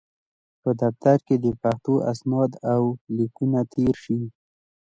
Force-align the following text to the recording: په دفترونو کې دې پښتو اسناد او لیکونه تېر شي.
په 0.61 0.69
دفترونو 0.81 1.23
کې 1.25 1.35
دې 1.43 1.51
پښتو 1.61 1.93
اسناد 2.11 2.51
او 2.73 2.81
لیکونه 3.17 3.59
تېر 3.73 3.95
شي. 4.03 4.19